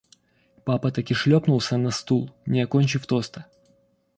[0.65, 3.45] Папа так и шлепнулся на стул, не окончив тоста.